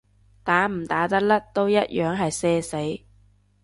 [0.43, 3.03] 打唔打得甩都一樣係社死